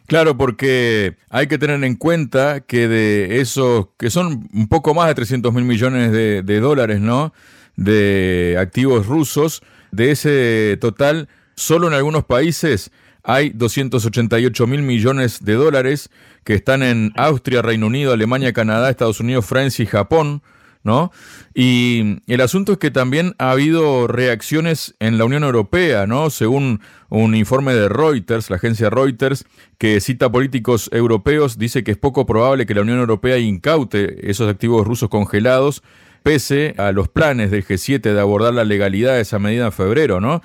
Claro, 0.08 0.36
porque 0.36 1.14
hay 1.30 1.48
que 1.48 1.58
tener 1.58 1.82
en 1.84 1.96
cuenta 1.96 2.62
que 2.62 2.88
de 2.88 3.40
esos, 3.40 3.88
que 3.98 4.10
son 4.10 4.50
un 4.54 4.68
poco 4.68 4.94
más 4.94 5.08
de 5.08 5.16
300 5.16 5.54
mil 5.54 5.64
millones 5.64 6.12
de, 6.12 6.44
de 6.44 6.60
dólares, 6.60 7.00
¿no? 7.00 7.34
De 7.78 8.58
activos 8.60 9.08
rusos, 9.08 9.64
de 9.92 10.12
ese 10.12 10.78
total, 10.80 11.28
solo 11.56 11.88
en 11.88 11.94
algunos 11.94 12.26
países 12.26 12.92
hay 13.24 13.50
288 13.50 14.68
mil 14.68 14.82
millones 14.82 15.44
de 15.44 15.54
dólares 15.54 16.10
que 16.44 16.56
están 16.56 16.84
en 16.84 17.12
Austria, 17.16 17.62
Reino 17.62 17.88
Unido, 17.88 18.14
Alemania, 18.14 18.54
Canadá, 18.54 18.90
Estados 18.90 19.20
Unidos, 19.20 19.46
Francia 19.46 19.84
y 19.84 19.86
Japón, 19.86 20.42
¿no? 20.84 21.12
Y 21.54 22.22
el 22.26 22.42
asunto 22.42 22.74
es 22.74 22.78
que 22.80 22.90
también 22.90 23.36
ha 23.38 23.52
habido 23.52 24.08
reacciones 24.08 24.96
en 25.00 25.18
la 25.20 25.26
Unión 25.26 25.44
Europea, 25.44 26.08
¿no? 26.08 26.32
Según 26.32 26.82
un 27.10 27.36
informe 27.36 27.74
de 27.74 27.90
Reuters, 27.90 28.50
la 28.50 28.56
agencia 28.56 28.90
Reuters, 28.90 29.46
que 29.78 30.00
cita 30.00 30.32
políticos 30.32 30.90
europeos, 30.92 31.60
dice 31.60 31.84
que 31.84 31.92
es 31.92 31.98
poco 31.98 32.26
probable 32.26 32.66
que 32.66 32.74
la 32.74 32.82
Unión 32.82 33.00
Europea 33.00 33.38
incaute 33.38 34.32
esos 34.32 34.50
activos 34.50 34.88
rusos 34.88 35.10
congelados, 35.10 35.84
pese 36.24 36.76
a 36.78 36.92
los 36.92 37.10
planes 37.10 37.52
del 37.52 37.66
G7 37.66 38.02
de 38.02 38.20
abordar 38.20 38.54
la 38.54 38.64
legalidad 38.64 39.14
de 39.16 39.22
esa 39.22 39.40
medida 39.40 39.66
en 39.66 39.72
febrero, 39.72 40.20
¿no? 40.20 40.42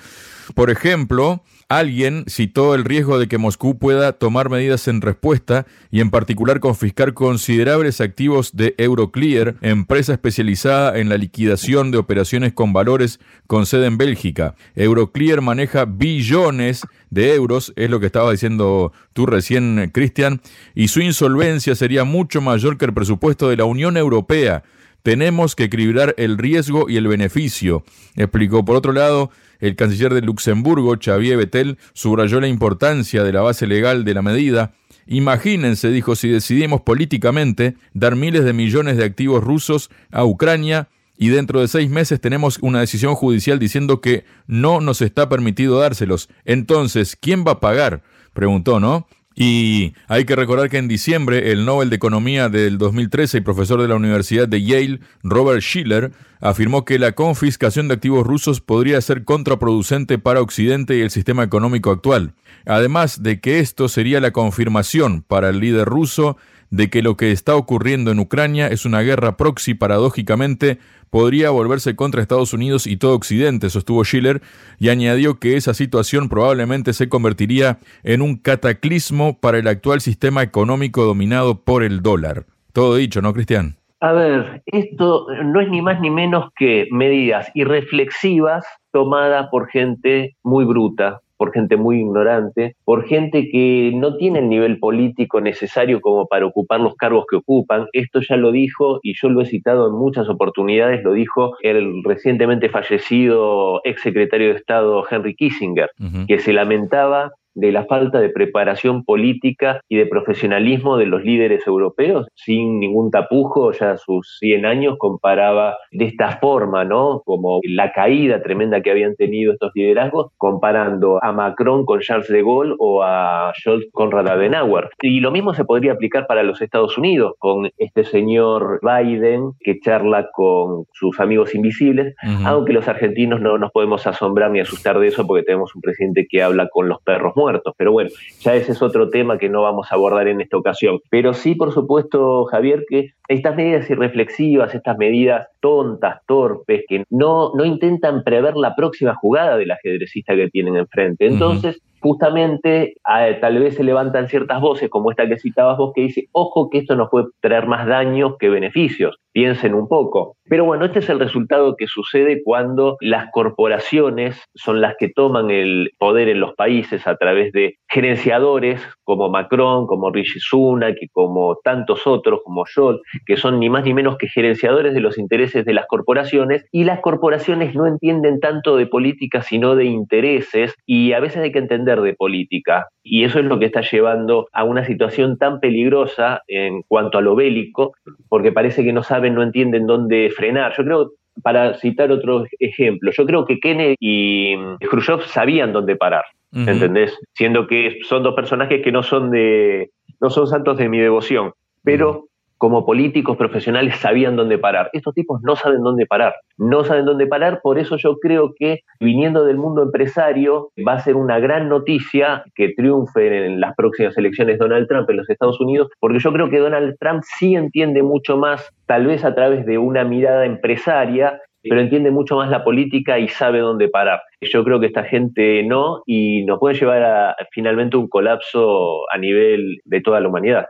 Por 0.55 0.69
ejemplo, 0.69 1.43
Alguien 1.69 2.23
citó 2.29 2.75
el 2.75 2.85
riesgo 2.85 3.19
de 3.19 3.27
que 3.27 3.37
Moscú 3.37 3.77
pueda 3.77 4.13
tomar 4.13 4.49
medidas 4.49 4.87
en 4.87 5.01
respuesta 5.01 5.65
y 5.91 5.99
en 5.99 6.11
particular 6.11 6.61
confiscar 6.61 7.13
considerables 7.13 7.99
activos 7.99 8.55
de 8.55 8.73
Euroclear, 8.77 9.55
empresa 9.59 10.13
especializada 10.13 10.97
en 10.97 11.09
la 11.09 11.17
liquidación 11.17 11.91
de 11.91 11.97
operaciones 11.97 12.53
con 12.53 12.71
valores 12.71 13.19
con 13.47 13.65
sede 13.65 13.87
en 13.87 13.97
Bélgica. 13.97 14.55
Euroclear 14.75 15.41
maneja 15.41 15.83
billones 15.83 16.83
de 17.09 17.35
euros, 17.35 17.73
es 17.75 17.89
lo 17.89 17.99
que 17.99 18.05
estaba 18.05 18.31
diciendo 18.31 18.93
tú 19.11 19.25
recién, 19.25 19.91
Cristian, 19.93 20.39
y 20.73 20.87
su 20.87 21.01
insolvencia 21.01 21.75
sería 21.75 22.05
mucho 22.05 22.39
mayor 22.39 22.77
que 22.77 22.85
el 22.85 22.93
presupuesto 22.93 23.49
de 23.49 23.57
la 23.57 23.65
Unión 23.65 23.97
Europea. 23.97 24.63
Tenemos 25.07 25.55
que 25.55 25.63
equilibrar 25.63 26.13
el 26.17 26.37
riesgo 26.37 26.89
y 26.89 26.97
el 26.97 27.07
beneficio, 27.07 27.85
explicó. 28.17 28.65
Por 28.65 28.75
otro 28.75 28.91
lado, 28.91 29.31
el 29.61 29.77
canciller 29.77 30.13
de 30.13 30.19
Luxemburgo, 30.19 30.97
Xavier 31.01 31.37
Bettel, 31.37 31.77
subrayó 31.93 32.41
la 32.41 32.49
importancia 32.49 33.23
de 33.23 33.31
la 33.31 33.39
base 33.39 33.67
legal 33.67 34.03
de 34.03 34.13
la 34.13 34.21
medida. 34.21 34.73
Imagínense, 35.05 35.91
dijo, 35.91 36.17
si 36.17 36.27
decidimos 36.27 36.81
políticamente 36.81 37.77
dar 37.93 38.17
miles 38.17 38.43
de 38.43 38.51
millones 38.51 38.97
de 38.97 39.05
activos 39.05 39.41
rusos 39.41 39.89
a 40.11 40.25
Ucrania 40.25 40.89
y 41.17 41.29
dentro 41.29 41.61
de 41.61 41.69
seis 41.69 41.89
meses 41.89 42.19
tenemos 42.19 42.57
una 42.59 42.81
decisión 42.81 43.15
judicial 43.15 43.59
diciendo 43.59 44.01
que 44.01 44.25
no 44.45 44.81
nos 44.81 45.01
está 45.01 45.29
permitido 45.29 45.79
dárselos. 45.79 46.27
Entonces, 46.43 47.15
¿quién 47.15 47.45
va 47.47 47.53
a 47.53 47.59
pagar? 47.61 48.03
preguntó, 48.33 48.81
¿no? 48.81 49.07
Y 49.39 49.93
hay 50.07 50.25
que 50.25 50.35
recordar 50.35 50.67
que 50.67 50.79
en 50.79 50.87
diciembre 50.87 51.51
el 51.51 51.63
Nobel 51.63 51.91
de 51.91 51.95
Economía 51.95 52.49
del 52.49 52.79
2013 52.79 53.37
y 53.37 53.41
profesor 53.41 53.79
de 53.79 53.87
la 53.87 53.93
Universidad 53.93 54.47
de 54.47 54.63
Yale, 54.63 54.99
Robert 55.21 55.61
Schiller, 55.61 56.11
afirmó 56.41 56.85
que 56.85 56.97
la 56.97 57.11
confiscación 57.11 57.87
de 57.87 57.93
activos 57.93 58.25
rusos 58.25 58.61
podría 58.61 58.99
ser 58.99 59.25
contraproducente 59.25 60.17
para 60.17 60.41
Occidente 60.41 60.97
y 60.97 61.01
el 61.01 61.11
sistema 61.11 61.43
económico 61.43 61.91
actual. 61.91 62.33
Además 62.65 63.21
de 63.21 63.39
que 63.39 63.59
esto 63.59 63.89
sería 63.89 64.19
la 64.21 64.31
confirmación 64.31 65.21
para 65.21 65.49
el 65.49 65.59
líder 65.59 65.85
ruso 65.85 66.37
de 66.69 66.89
que 66.89 67.01
lo 67.01 67.15
que 67.15 67.31
está 67.31 67.55
ocurriendo 67.55 68.11
en 68.11 68.19
Ucrania 68.19 68.67
es 68.67 68.85
una 68.85 69.01
guerra 69.01 69.37
proxy 69.37 69.73
paradójicamente 69.73 70.79
podría 71.09 71.49
volverse 71.49 71.95
contra 71.95 72.21
Estados 72.21 72.53
Unidos 72.53 72.87
y 72.87 72.97
todo 72.97 73.15
Occidente, 73.15 73.69
sostuvo 73.69 74.03
Schiller, 74.03 74.41
y 74.77 74.89
añadió 74.89 75.39
que 75.39 75.55
esa 75.55 75.73
situación 75.73 76.29
probablemente 76.29 76.93
se 76.93 77.09
convertiría 77.09 77.79
en 78.03 78.21
un 78.21 78.37
cataclismo 78.37 79.39
para 79.39 79.57
el 79.57 79.67
actual 79.67 80.01
sistema 80.01 80.43
económico 80.43 81.03
dominado 81.03 81.63
por 81.63 81.83
el 81.83 82.01
dólar. 82.01 82.45
Todo 82.73 82.95
dicho, 82.95 83.21
¿no, 83.21 83.33
Cristian? 83.33 83.77
A 83.99 84.11
ver, 84.11 84.61
esto 84.67 85.25
no 85.43 85.59
es 85.59 85.69
ni 85.69 85.81
más 85.81 85.99
ni 85.99 86.11
menos 86.11 86.51
que 86.55 86.87
medidas 86.91 87.49
irreflexivas 87.55 88.63
tomadas 88.91 89.47
por 89.49 89.69
gente 89.69 90.35
muy 90.43 90.65
bruta, 90.65 91.21
por 91.37 91.53
gente 91.53 91.77
muy 91.77 91.99
ignorante, 91.99 92.75
por 92.83 93.05
gente 93.05 93.49
que 93.49 93.91
no 93.95 94.17
tiene 94.17 94.39
el 94.39 94.49
nivel 94.49 94.79
político 94.79 95.39
necesario 95.41 96.01
como 96.01 96.27
para 96.27 96.45
ocupar 96.45 96.79
los 96.79 96.95
cargos 96.95 97.25
que 97.29 97.37
ocupan. 97.37 97.87
Esto 97.93 98.19
ya 98.21 98.35
lo 98.35 98.51
dijo, 98.51 98.99
y 99.03 99.13
yo 99.19 99.29
lo 99.29 99.41
he 99.41 99.45
citado 99.45 99.87
en 99.87 99.93
muchas 99.93 100.27
oportunidades, 100.29 101.03
lo 101.03 101.13
dijo 101.13 101.55
el 101.61 102.03
recientemente 102.03 102.69
fallecido 102.69 103.81
ex 103.83 104.01
secretario 104.01 104.49
de 104.49 104.55
Estado 104.55 105.03
Henry 105.09 105.35
Kissinger, 105.35 105.89
que 106.27 106.39
se 106.39 106.53
lamentaba 106.53 107.31
de 107.57 107.71
la 107.71 107.85
falta 107.85 108.19
de 108.19 108.29
preparación 108.29 109.03
política 109.03 109.81
y 109.89 109.97
de 109.97 110.05
profesionalismo 110.05 110.97
de 110.97 111.07
los 111.07 111.23
líderes 111.23 111.65
europeos, 111.65 112.27
sin 112.35 112.79
ningún 112.79 113.09
tapujo, 113.09 113.71
ya 113.71 113.91
a 113.91 113.97
sus 113.97 114.37
100 114.39 114.65
años 114.65 114.95
comparaba 114.99 115.75
de 115.91 116.05
esta 116.05 116.37
forma, 116.37 116.85
¿no? 116.85 117.23
Como 117.25 117.59
la 117.63 117.91
caída 117.91 118.43
tremenda 118.43 118.81
que 118.81 118.91
habían 118.91 119.15
tenido 119.15 119.53
estos 119.53 119.71
liderazgos, 119.73 120.31
comparando 120.37 121.19
a 121.23 121.31
Macron 121.31 121.85
con 121.85 121.99
Charles 121.99 122.27
de 122.27 122.43
Gaulle 122.43 122.75
o 122.77 123.01
a 123.01 123.51
Scholz 123.55 123.85
con 123.91 124.13
Adenauer. 124.15 124.89
Y 125.01 125.19
lo 125.19 125.31
mismo 125.31 125.53
se 125.55 125.65
podría 125.65 125.93
aplicar 125.93 126.27
para 126.27 126.43
los 126.43 126.61
Estados 126.61 126.97
Unidos, 126.97 127.33
con 127.39 127.71
este 127.77 128.03
señor 128.03 128.79
Biden 128.83 129.53
que 129.61 129.79
charla 129.79 130.29
con 130.31 130.85
sus 130.93 131.19
amigos 131.19 131.55
invisibles, 131.55 132.13
aunque 132.45 132.73
los 132.73 132.87
argentinos 132.87 133.41
no 133.41 133.57
nos 133.57 133.71
podemos 133.71 134.05
asombrar 134.05 134.51
ni 134.51 134.59
asustar 134.59 134.99
de 134.99 135.07
eso 135.07 135.25
porque 135.25 135.43
tenemos 135.43 135.75
un 135.75 135.81
presidente 135.81 136.27
que 136.29 136.43
habla 136.43 136.69
con 136.71 136.87
los 136.87 137.01
perros 137.01 137.33
muertos 137.35 137.46
pero 137.77 137.91
bueno, 137.91 138.09
ya 138.39 138.55
ese 138.55 138.71
es 138.71 138.81
otro 138.81 139.09
tema 139.09 139.37
que 139.37 139.49
no 139.49 139.61
vamos 139.63 139.91
a 139.91 139.95
abordar 139.95 140.27
en 140.27 140.41
esta 140.41 140.57
ocasión. 140.57 140.99
Pero 141.09 141.33
sí, 141.33 141.55
por 141.55 141.73
supuesto, 141.73 142.45
Javier, 142.45 142.83
que 142.89 143.11
estas 143.27 143.55
medidas 143.55 143.89
irreflexivas, 143.89 144.73
estas 144.73 144.97
medidas 144.97 145.47
tontas, 145.59 146.21
torpes, 146.25 146.83
que 146.87 147.03
no, 147.09 147.51
no 147.55 147.65
intentan 147.65 148.23
prever 148.23 148.55
la 148.55 148.75
próxima 148.75 149.15
jugada 149.15 149.57
del 149.57 149.71
ajedrecista 149.71 150.35
que 150.35 150.49
tienen 150.49 150.77
enfrente. 150.77 151.27
Entonces, 151.27 151.81
justamente 152.01 152.95
tal 153.41 153.59
vez 153.59 153.75
se 153.75 153.83
levantan 153.83 154.27
ciertas 154.27 154.61
voces, 154.61 154.89
como 154.89 155.11
esta 155.11 155.27
que 155.27 155.37
citabas 155.37 155.77
vos, 155.77 155.91
que 155.95 156.01
dice, 156.01 156.25
ojo 156.31 156.69
que 156.69 156.79
esto 156.79 156.95
nos 156.95 157.09
puede 157.09 157.27
traer 157.41 157.67
más 157.67 157.87
daños 157.87 158.35
que 158.39 158.49
beneficios, 158.49 159.17
piensen 159.31 159.73
un 159.73 159.87
poco. 159.87 160.35
Pero 160.49 160.65
bueno, 160.65 160.85
este 160.85 160.99
es 160.99 161.09
el 161.09 161.19
resultado 161.19 161.75
que 161.75 161.87
sucede 161.87 162.41
cuando 162.43 162.97
las 163.01 163.29
corporaciones 163.31 164.41
son 164.55 164.81
las 164.81 164.95
que 164.97 165.09
toman 165.09 165.51
el 165.51 165.91
poder 165.99 166.29
en 166.29 166.39
los 166.39 166.55
países 166.55 167.05
a 167.05 167.17
través 167.17 167.51
de 167.51 167.75
gerenciadores 167.89 168.81
como 169.03 169.29
Macron, 169.29 169.87
como 169.87 170.11
Rishi 170.11 170.39
Sunak 170.39 170.97
y 171.01 171.09
como 171.09 171.57
tantos 171.63 172.07
otros, 172.07 172.41
como 172.43 172.65
Scholz, 172.65 173.01
que 173.25 173.37
son 173.37 173.59
ni 173.59 173.69
más 173.69 173.83
ni 173.83 173.93
menos 173.93 174.17
que 174.17 174.27
gerenciadores 174.27 174.93
de 174.93 175.01
los 175.01 175.17
intereses 175.17 175.65
de 175.65 175.73
las 175.73 175.85
corporaciones, 175.87 176.65
y 176.71 176.83
las 176.83 176.99
corporaciones 177.01 177.75
no 177.75 177.87
entienden 177.87 178.39
tanto 178.39 178.77
de 178.77 178.87
política, 178.87 179.41
sino 179.41 179.75
de 179.75 179.85
intereses, 179.85 180.73
y 180.85 181.13
a 181.13 181.19
veces 181.19 181.43
hay 181.43 181.51
que 181.51 181.59
entender 181.59 181.86
de 181.95 182.13
política. 182.13 182.87
Y 183.03 183.23
eso 183.23 183.39
es 183.39 183.45
lo 183.45 183.59
que 183.59 183.65
está 183.65 183.81
llevando 183.81 184.47
a 184.51 184.63
una 184.63 184.85
situación 184.85 185.37
tan 185.37 185.59
peligrosa 185.59 186.41
en 186.47 186.81
cuanto 186.83 187.17
a 187.17 187.21
lo 187.21 187.35
bélico, 187.35 187.93
porque 188.29 188.51
parece 188.51 188.83
que 188.83 188.93
no 188.93 189.03
saben, 189.03 189.35
no 189.35 189.43
entienden 189.43 189.87
dónde 189.87 190.29
frenar. 190.35 190.73
Yo 190.77 190.83
creo, 190.83 191.11
para 191.41 191.75
citar 191.75 192.11
otro 192.11 192.45
ejemplo, 192.59 193.11
yo 193.11 193.25
creo 193.25 193.45
que 193.45 193.59
Kennedy 193.59 193.95
y 193.99 194.55
Khrushchev 194.89 195.21
sabían 195.21 195.73
dónde 195.73 195.95
parar, 195.95 196.25
¿entendés? 196.51 197.17
Siendo 197.33 197.67
que 197.67 197.99
son 198.07 198.23
dos 198.23 198.35
personajes 198.35 198.81
que 198.83 198.91
no 198.91 199.03
son 199.03 199.31
de, 199.31 199.91
no 200.19 200.29
son 200.29 200.47
santos 200.47 200.77
de 200.77 200.89
mi 200.89 200.99
devoción, 200.99 201.53
pero 201.83 202.25
como 202.57 202.85
políticos 202.85 203.37
profesionales 203.37 203.95
sabían 203.97 204.35
dónde 204.35 204.57
parar. 204.57 204.89
Estos 204.93 205.13
tipos 205.13 205.41
no 205.43 205.55
saben 205.55 205.81
dónde 205.81 206.05
parar, 206.05 206.35
no 206.57 206.83
saben 206.83 207.05
dónde 207.05 207.27
parar, 207.27 207.59
por 207.61 207.79
eso 207.79 207.97
yo 207.97 208.17
creo 208.17 208.53
que 208.57 208.81
viniendo 208.99 209.45
del 209.45 209.57
mundo 209.57 209.83
empresario 209.83 210.69
va 210.87 210.93
a 210.93 210.99
ser 210.99 211.15
una 211.15 211.39
gran 211.39 211.69
noticia 211.69 212.43
que 212.55 212.73
triunfe 212.75 213.45
en 213.45 213.59
las 213.59 213.75
próximas 213.75 214.17
elecciones 214.17 214.59
Donald 214.59 214.87
Trump 214.87 215.09
en 215.09 215.17
los 215.17 215.29
Estados 215.29 215.59
Unidos, 215.59 215.89
porque 215.99 216.19
yo 216.19 216.31
creo 216.33 216.49
que 216.49 216.59
Donald 216.59 216.95
Trump 216.99 217.23
sí 217.37 217.55
entiende 217.55 218.03
mucho 218.03 218.37
más, 218.37 218.69
tal 218.85 219.05
vez 219.05 219.23
a 219.23 219.35
través 219.35 219.65
de 219.65 219.77
una 219.77 220.03
mirada 220.03 220.45
empresaria, 220.45 221.41
pero 221.69 221.81
entiende 221.81 222.11
mucho 222.11 222.37
más 222.37 222.49
la 222.49 222.63
política 222.63 223.19
y 223.19 223.27
sabe 223.27 223.59
dónde 223.59 223.89
parar. 223.89 224.21
Yo 224.41 224.63
creo 224.63 224.79
que 224.79 224.87
esta 224.87 225.03
gente 225.03 225.63
no 225.63 226.01
y 226.05 226.45
nos 226.45 226.59
puede 226.59 226.75
llevar 226.75 227.03
a 227.03 227.35
finalmente 227.51 227.97
un 227.97 228.07
colapso 228.07 229.01
a 229.11 229.17
nivel 229.17 229.79
de 229.85 230.01
toda 230.01 230.19
la 230.19 230.29
humanidad. 230.29 230.67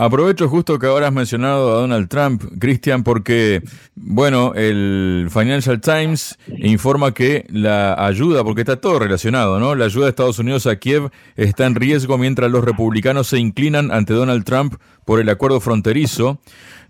Aprovecho 0.00 0.48
justo 0.48 0.78
que 0.78 0.86
ahora 0.86 1.08
has 1.08 1.12
mencionado 1.12 1.72
a 1.72 1.80
Donald 1.82 2.08
Trump, 2.08 2.42
Cristian, 2.58 3.02
porque, 3.02 3.62
bueno, 3.94 4.54
el 4.54 5.28
Financial 5.30 5.78
Times 5.78 6.38
informa 6.56 7.12
que 7.12 7.44
la 7.50 8.06
ayuda, 8.06 8.42
porque 8.42 8.62
está 8.62 8.80
todo 8.80 8.98
relacionado, 8.98 9.60
¿no? 9.60 9.74
La 9.74 9.84
ayuda 9.84 10.06
de 10.06 10.08
Estados 10.08 10.38
Unidos 10.38 10.66
a 10.66 10.76
Kiev 10.76 11.10
está 11.36 11.66
en 11.66 11.74
riesgo 11.74 12.16
mientras 12.16 12.50
los 12.50 12.64
republicanos 12.64 13.26
se 13.26 13.38
inclinan 13.40 13.90
ante 13.90 14.14
Donald 14.14 14.44
Trump 14.44 14.76
por 15.04 15.20
el 15.20 15.28
acuerdo 15.28 15.60
fronterizo. 15.60 16.40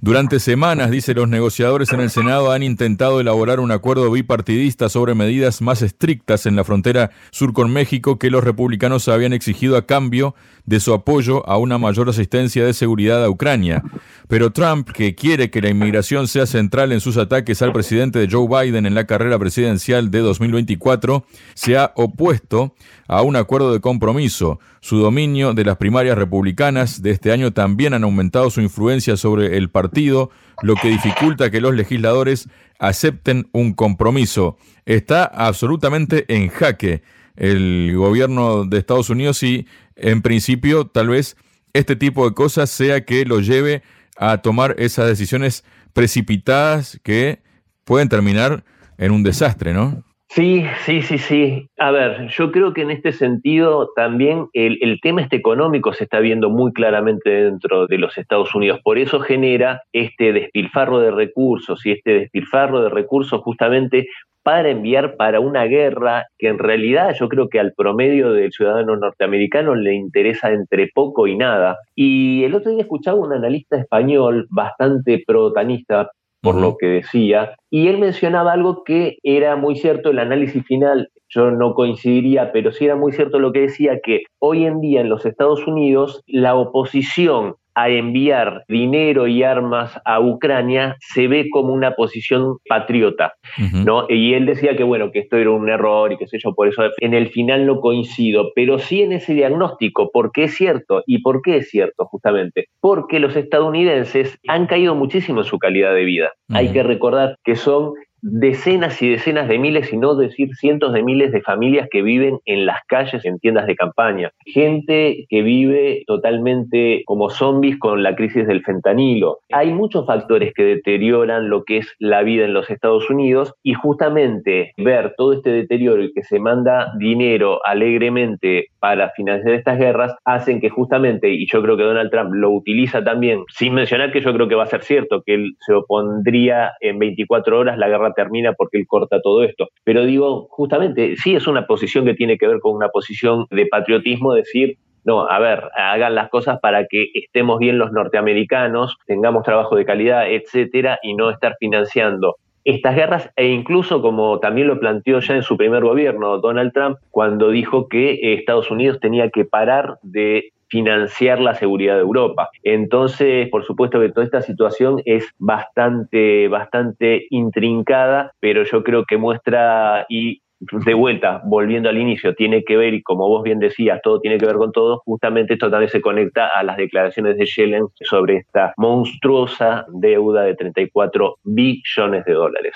Durante 0.03 0.41
semanas, 0.41 0.91
dice, 0.91 1.13
los 1.13 1.29
negociadores 1.29 1.93
en 1.93 2.01
el 2.01 2.09
Senado 2.09 2.53
han 2.53 2.63
intentado 2.63 3.21
elaborar 3.21 3.61
un 3.61 3.71
acuerdo 3.71 4.11
bipartidista 4.11 4.89
sobre 4.89 5.15
medidas 5.15 5.61
más 5.61 5.83
estrictas 5.83 6.47
en 6.47 6.57
la 6.57 6.65
frontera 6.65 7.11
sur 7.31 7.53
con 7.53 7.71
México 7.71 8.19
que 8.19 8.31
los 8.31 8.43
republicanos 8.43 9.09
habían 9.09 9.35
exigido 9.35 9.77
a 9.77 9.85
cambio 9.85 10.35
de 10.65 10.81
su 10.81 10.95
apoyo 10.95 11.47
a 11.47 11.59
una 11.59 11.77
mayor 11.77 12.09
asistencia 12.09 12.65
de 12.65 12.73
seguridad 12.73 13.23
a 13.23 13.29
Ucrania. 13.29 13.83
Pero 14.27 14.53
Trump, 14.53 14.89
que 14.89 15.15
quiere 15.15 15.51
que 15.51 15.61
la 15.61 15.69
inmigración 15.69 16.29
sea 16.29 16.47
central 16.47 16.93
en 16.93 17.01
sus 17.01 17.19
ataques 17.19 17.61
al 17.61 17.75
presidente 17.75 18.19
de 18.19 18.29
Joe 18.31 18.49
Biden 18.49 18.87
en 18.87 18.95
la 18.95 19.07
carrera 19.07 19.39
presidencial 19.39 20.11
de 20.11 20.21
2024, 20.21 21.27
se 21.53 21.77
ha 21.77 21.93
opuesto 21.95 22.75
a 23.07 23.21
un 23.21 23.37
acuerdo 23.37 23.71
de 23.73 23.81
compromiso. 23.81 24.61
Su 24.81 24.97
dominio 24.97 25.53
de 25.53 25.65
las 25.65 25.77
primarias 25.77 26.17
republicanas 26.17 27.03
de 27.03 27.11
este 27.11 27.33
año 27.33 27.53
también 27.53 27.93
han 27.93 28.03
aumentado 28.03 28.49
su 28.51 28.63
influencia 28.63 29.17
sobre 29.19 29.59
el 29.59 29.69
partido, 29.69 30.31
lo 30.63 30.75
que 30.75 30.89
dificulta 30.89 31.51
que 31.51 31.61
los 31.61 31.75
legisladores 31.75 32.49
acepten 32.79 33.49
un 33.53 33.75
compromiso. 33.75 34.57
Está 34.87 35.25
absolutamente 35.25 36.25
en 36.35 36.49
jaque 36.49 37.03
el 37.37 37.93
gobierno 37.95 38.65
de 38.65 38.79
Estados 38.79 39.11
Unidos 39.11 39.43
y 39.43 39.67
en 39.97 40.23
principio 40.23 40.87
tal 40.87 41.09
vez 41.09 41.37
este 41.75 41.95
tipo 41.95 42.29
de 42.29 42.35
cosas 42.35 42.71
sea 42.71 43.05
que 43.05 43.25
lo 43.27 43.41
lleve 43.41 43.83
a 44.17 44.39
tomar 44.39 44.77
esas 44.79 45.07
decisiones 45.07 45.63
precipitadas 45.93 46.99
que 47.03 47.43
pueden 47.85 48.09
terminar 48.09 48.65
en 48.99 49.13
un 49.13 49.23
desastre, 49.23 49.75
¿no? 49.75 50.05
Sí, 50.33 50.65
sí, 50.85 51.03
sí, 51.03 51.19
sí. 51.19 51.67
A 51.77 51.91
ver, 51.91 52.29
yo 52.29 52.53
creo 52.53 52.73
que 52.73 52.83
en 52.83 52.93
este 52.93 53.11
sentido 53.11 53.91
también 53.97 54.47
el, 54.53 55.01
tema 55.03 55.23
este 55.23 55.35
económico 55.35 55.93
se 55.93 56.05
está 56.05 56.21
viendo 56.21 56.51
muy 56.51 56.73
claramente 56.73 57.31
dentro 57.31 57.89
de 57.89 57.99
los 57.99 58.17
Estados 58.17 58.55
Unidos. 58.55 58.79
Por 58.85 58.99
eso 58.99 59.19
genera 59.19 59.83
este 59.93 60.33
despilfarro 60.33 61.01
de 61.01 61.11
recursos 61.11 61.85
y 61.85 61.91
este 61.91 62.13
despilfarro 62.13 62.81
de 62.81 62.91
recursos 62.91 63.41
justamente 63.43 64.07
para 64.45 64.71
enviar 64.71 65.17
para 65.17 65.41
una 65.41 65.65
guerra 65.65 66.27
que 66.39 66.47
en 66.47 66.61
realidad 66.61 67.13
yo 67.19 67.29
creo 67.29 67.49
que 67.49 67.59
al 67.59 67.73
promedio 67.77 68.33
del 68.33 68.53
ciudadano 68.53 68.97
norteamericano 68.97 69.75
le 69.75 69.95
interesa 69.95 70.53
entre 70.53 70.91
poco 70.95 71.27
y 71.27 71.37
nada. 71.37 71.77
Y 71.97 72.45
el 72.45 72.55
otro 72.55 72.71
día 72.71 72.83
escuchaba 72.83 73.19
un 73.19 73.33
analista 73.33 73.77
español 73.77 74.47
bastante 74.49 75.25
protanista 75.27 76.09
por 76.43 76.55
lo 76.55 76.77
que 76.79 76.87
decía, 76.87 77.55
y 77.71 77.89
él 77.89 77.99
mencionaba 77.99 78.53
algo 78.53 78.83
que 78.85 79.19
era 79.23 79.57
muy 79.57 79.77
cierto, 79.77 80.11
el 80.11 80.19
análisis 80.19 80.65
final, 80.65 81.11
yo 81.29 81.51
no 81.51 81.75
coincidiría, 81.75 82.51
pero 82.53 82.73
sí 82.73 82.87
era 82.87 82.97
muy 82.97 83.13
cierto 83.13 83.39
lo 83.39 83.53
que 83.53 83.61
decía, 83.61 84.01
que 84.03 84.23
hoy 84.39 84.65
en 84.65 84.81
día 84.81 85.01
en 85.01 85.09
los 85.09 85.27
Estados 85.27 85.67
Unidos 85.67 86.23
la 86.27 86.55
oposición 86.55 87.57
a 87.75 87.89
enviar 87.89 88.65
dinero 88.69 89.27
y 89.27 89.43
armas 89.43 89.99
a 90.05 90.21
Ucrania 90.21 90.97
se 91.01 91.29
ve 91.29 91.49
como 91.51 91.73
una 91.73 91.95
posición 91.95 92.57
patriota, 92.69 93.35
¿no? 93.73 94.07
Y 94.09 94.35
él 94.35 94.47
decía 94.47 94.77
que 94.77 94.85
bueno, 94.85 95.11
que 95.13 95.21
esto 95.21 95.37
era 95.37 95.51
un 95.51 95.69
error 95.69 96.13
y 96.13 96.17
qué 96.17 96.27
sé 96.27 96.39
yo, 96.43 96.55
por 96.55 96.69
eso 96.69 96.83
en 96.99 97.15
el 97.15 97.29
final 97.29 97.67
no 97.67 97.81
coincido, 97.81 98.51
pero 98.55 98.79
sí 98.79 99.03
en 99.03 99.13
ese 99.13 99.35
diagnóstico, 99.35 100.11
porque 100.13 100.45
es 100.45 100.55
cierto, 100.55 101.03
y 101.07 101.23
por 101.23 101.43
qué 101.43 101.59
es 101.59 101.71
cierto 101.71 102.05
justamente, 102.07 102.67
porque 102.81 103.21
los 103.21 103.37
estadounidenses 103.37 104.39
han 104.49 104.67
caído 104.67 104.95
muchísimo 104.95 105.41
en 105.41 105.47
su 105.47 105.59
calidad 105.59 105.95
de 105.95 106.05
vida. 106.05 106.33
Hay 106.51 106.73
que 106.73 106.83
recordar 106.83 107.37
que 107.45 107.57
son 107.57 107.93
decenas 108.23 109.01
y 109.03 109.11
decenas 109.11 109.49
de 109.49 109.59
miles, 109.59 109.93
y 109.93 109.97
no 109.97 110.15
decir 110.15 110.55
cientos 110.55 110.93
de 110.93 111.03
miles 111.03 111.33
de 111.33 111.43
familias 111.43 111.89
que 111.91 112.03
viven 112.03 112.39
en 112.45 112.67
las 112.67 112.79
calles, 112.87 113.25
en 113.25 113.39
tiendas 113.39 113.67
de 113.67 113.77
campaña. 113.77 114.31
Gente 114.45 115.27
que 115.29 115.43
vive 115.43 116.05
totalmente 116.07 117.03
como 117.07 117.31
zombies 117.31 117.79
con 117.79 118.03
la 118.03 118.15
crisis 118.15 118.47
del 118.47 118.63
fentanilo. 118.63 119.39
Hay 119.53 119.73
muchos 119.73 120.07
factores 120.07 120.53
que 120.55 120.65
deterioran 120.65 121.49
lo 121.49 121.65
que 121.65 121.79
es 121.79 121.95
la 121.99 122.23
vida 122.23 122.45
en 122.45 122.55
los 122.55 122.71
Estados 122.71 123.09
Unidos 123.11 123.55
y 123.63 123.75
justamente 123.75 124.73
ver 124.77 125.15
todo 125.17 125.33
este 125.33 125.51
deterioro 125.51 126.03
y 126.03 126.13
que 126.13 126.23
se 126.23 126.39
manda 126.39 126.93
dinero 126.99 127.61
alegremente 127.65 128.67
para 128.79 129.11
financiar 129.11 129.55
estas 129.55 129.79
guerras 129.79 130.15
hacen 130.25 130.61
que 130.61 130.71
justamente, 130.71 131.31
y 131.31 131.47
yo 131.51 131.63
creo 131.63 131.77
que 131.77 131.83
Donald 131.83 132.11
Trump 132.11 132.33
lo 132.33 132.51
utiliza 132.51 133.05
también, 133.05 133.45
sin 133.49 133.75
mencionar 133.75 134.13
que 134.13 134.21
yo 134.21 134.33
creo 134.33 134.49
que 134.49 134.55
va 134.55 134.65
a 134.65 134.67
ser 134.67 134.83
cierto, 134.83 135.23
que 135.25 135.35
él 135.35 135.53
se 135.61 135.75
opondría 135.75 136.73
en 136.81 136.99
24 136.99 137.59
horas 137.59 137.79
la 137.79 137.89
termina 138.13 138.53
porque 138.53 138.79
él 138.79 138.87
corta 138.87 139.21
todo 139.21 139.43
esto. 139.43 139.69
Pero 139.85 140.05
digo, 140.05 140.47
justamente, 140.51 141.17
sí 141.17 141.35
es 141.35 141.47
una 141.47 141.67
posición 141.67 142.05
que 142.05 142.15
tiene 142.15 142.39
que 142.39 142.47
ver 142.47 142.61
con 142.61 142.75
una 142.75 142.89
posición 142.89 143.47
de 143.51 143.67
patriotismo, 143.67 144.35
decir, 144.35 144.79
no, 145.05 145.27
a 145.27 145.39
ver, 145.39 145.71
hagan 145.77 146.15
las 146.15 146.29
cosas 146.29 146.59
para 146.61 146.87
que 146.87 147.07
estemos 147.15 147.59
bien 147.59 147.79
los 147.79 147.93
norteamericanos, 147.93 148.97
tengamos 149.07 149.45
trabajo 149.45 149.77
de 149.77 149.85
calidad, 149.85 150.31
etcétera, 150.31 150.99
y 151.03 151.15
no 151.15 151.31
estar 151.31 151.57
financiando 151.59 152.37
estas 152.65 152.95
guerras 152.95 153.31
e 153.37 153.49
incluso 153.49 154.03
como 154.03 154.39
también 154.39 154.69
lo 154.69 154.79
planteó 154.79 155.21
ya 155.21 155.35
en 155.35 155.43
su 155.43 155.57
primer 155.57 155.83
gobierno 155.83 156.39
Donald 156.39 156.73
Trump 156.73 156.99
cuando 157.11 157.49
dijo 157.49 157.89
que 157.89 158.35
Estados 158.35 158.71
Unidos 158.71 159.01
tenía 159.01 159.31
que 159.31 159.47
parar 159.47 159.97
de 160.03 160.53
financiar 160.71 161.41
la 161.41 161.55
seguridad 161.55 161.97
de 161.97 162.01
Europa. 162.01 162.49
Entonces, 162.63 163.49
por 163.51 163.65
supuesto 163.65 164.01
que 164.01 164.11
toda 164.11 164.25
esta 164.25 164.43
situación 164.43 165.03
es 165.05 165.29
bastante, 165.39 166.49
bastante 166.49 167.27
intrincada, 167.31 168.33
pero 168.41 168.65
yo 168.65 168.83
creo 168.83 169.05
que 169.05 169.17
muestra 169.17 170.07
y 170.09 170.43
de 170.61 170.95
vuelta, 170.95 171.41
volviendo 171.47 171.89
al 171.89 171.97
inicio, 171.97 172.35
tiene 172.35 172.65
que 172.65 172.77
ver, 172.77 172.93
y 172.93 173.03
como 173.03 173.27
vos 173.29 173.43
bien 173.43 173.59
decías, 173.59 174.01
todo 174.03 174.21
tiene 174.21 174.37
que 174.37 174.45
ver 174.45 174.57
con 174.57 174.73
todo, 174.73 175.01
justamente 175.07 175.55
esto 175.55 175.71
también 175.71 175.91
se 175.91 176.03
conecta 176.03 176.49
a 176.49 176.63
las 176.63 176.77
declaraciones 176.77 177.39
de 177.39 177.47
Yellen 177.47 177.87
sobre 178.03 178.37
esta 178.37 178.75
monstruosa 178.77 179.87
deuda 179.89 180.43
de 180.43 180.55
34 180.55 181.37
billones 181.45 182.25
de 182.27 182.33
dólares. 182.33 182.75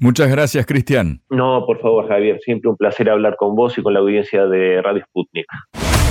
Muchas 0.00 0.30
gracias, 0.30 0.64
Cristian. 0.64 1.20
No, 1.28 1.66
por 1.66 1.80
favor, 1.80 2.08
Javier, 2.08 2.40
siempre 2.40 2.70
un 2.70 2.76
placer 2.76 3.10
hablar 3.10 3.36
con 3.36 3.54
vos 3.54 3.76
y 3.76 3.82
con 3.82 3.92
la 3.92 4.00
audiencia 4.00 4.46
de 4.46 4.80
Radio 4.80 5.04
Sputnik. 5.04 5.46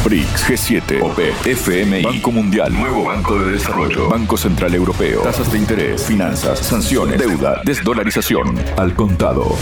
BRICS, 0.03 0.49
G7, 0.49 1.01
OPE, 1.01 1.55
FMI, 1.55 2.03
Banco 2.03 2.31
Mundial, 2.31 2.71
Nuevo 2.71 3.03
Banco 3.03 3.37
de 3.37 3.51
Desarrollo, 3.51 4.07
Banco 4.09 4.37
Central 4.37 4.73
Europeo, 4.73 5.21
tasas 5.21 5.51
de 5.51 5.57
interés, 5.57 6.03
finanzas, 6.05 6.59
sanciones, 6.59 7.19
deuda, 7.19 7.61
desdolarización, 7.65 8.55
al 8.77 8.95
contado. 8.95 9.57